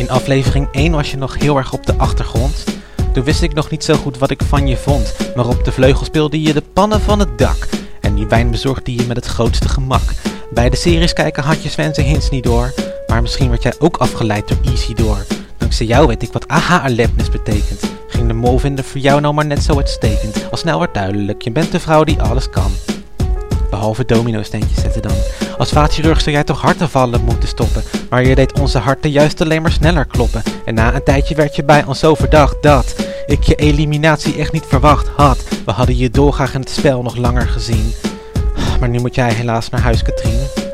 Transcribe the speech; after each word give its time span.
In 0.00 0.10
aflevering 0.10 0.68
1 0.72 0.92
was 0.92 1.10
je 1.10 1.16
nog 1.16 1.38
heel 1.38 1.56
erg 1.56 1.72
op 1.72 1.86
de 1.86 1.94
achtergrond. 1.96 2.64
Toen 3.12 3.24
wist 3.24 3.42
ik 3.42 3.54
nog 3.54 3.70
niet 3.70 3.84
zo 3.84 3.94
goed 3.94 4.18
wat 4.18 4.30
ik 4.30 4.42
van 4.42 4.66
je 4.66 4.76
vond, 4.76 5.14
maar 5.34 5.46
op 5.46 5.64
de 5.64 5.72
vleugel 5.72 6.04
speelde 6.04 6.42
je 6.42 6.52
de 6.52 6.62
pannen 6.72 7.00
van 7.00 7.18
het 7.18 7.38
dak. 7.38 7.68
En 8.00 8.14
die 8.14 8.26
wijn 8.26 8.50
bezorgde 8.50 8.94
je 8.94 9.06
met 9.06 9.16
het 9.16 9.26
grootste 9.26 9.68
gemak. 9.68 10.02
Bij 10.50 10.70
de 10.70 10.76
series 10.76 11.12
kijken 11.12 11.42
had 11.42 11.62
je 11.62 11.68
Sven 11.68 11.94
zijn 11.94 12.06
hints 12.06 12.30
niet 12.30 12.44
door, 12.44 12.74
maar 13.06 13.22
misschien 13.22 13.48
werd 13.48 13.62
jij 13.62 13.74
ook 13.78 13.96
afgeleid 13.96 14.48
door 14.48 14.58
door. 14.94 15.26
Dankzij 15.56 15.86
jou 15.86 16.06
weet 16.06 16.22
ik 16.22 16.32
wat 16.32 16.48
aha-alertness 16.48 17.30
betekent. 17.30 17.80
Ging 18.08 18.26
de 18.26 18.34
mol 18.34 18.58
vinden 18.58 18.84
voor 18.84 19.00
jou 19.00 19.20
nou 19.20 19.34
maar 19.34 19.46
net 19.46 19.62
zo 19.62 19.76
uitstekend. 19.76 20.50
Al 20.50 20.56
snel 20.56 20.78
werd 20.78 20.94
duidelijk, 20.94 21.42
je 21.42 21.52
bent 21.52 21.72
de 21.72 21.80
vrouw 21.80 22.04
die 22.04 22.22
alles 22.22 22.50
kan. 22.50 22.70
Behalve 23.80 24.04
domino-steentjes 24.04 24.80
zetten 24.80 25.02
dan. 25.02 25.16
Als 25.58 25.70
vaatchirurg 25.70 26.20
zou 26.20 26.34
jij 26.34 26.44
toch 26.44 26.60
hartaanvallen 26.60 27.24
moeten 27.24 27.48
stoppen. 27.48 27.82
Maar 28.10 28.24
je 28.24 28.34
deed 28.34 28.60
onze 28.60 28.78
harten 28.78 29.10
juist 29.10 29.40
alleen 29.40 29.62
maar 29.62 29.72
sneller 29.72 30.04
kloppen. 30.04 30.42
En 30.64 30.74
na 30.74 30.94
een 30.94 31.02
tijdje 31.02 31.34
werd 31.34 31.56
je 31.56 31.64
bij 31.64 31.84
ons 31.84 31.98
zo 31.98 32.14
verdacht 32.14 32.62
dat 32.62 32.94
ik 33.26 33.42
je 33.42 33.54
eliminatie 33.54 34.36
echt 34.36 34.52
niet 34.52 34.64
verwacht 34.66 35.08
had. 35.08 35.44
We 35.64 35.72
hadden 35.72 35.96
je 35.96 36.10
dolgraag 36.10 36.54
in 36.54 36.60
het 36.60 36.70
spel 36.70 37.02
nog 37.02 37.16
langer 37.16 37.48
gezien. 37.48 37.92
Maar 38.80 38.88
nu 38.88 39.00
moet 39.00 39.14
jij 39.14 39.32
helaas 39.32 39.70
naar 39.70 39.80
huis, 39.80 40.02
Katrien. 40.02 40.69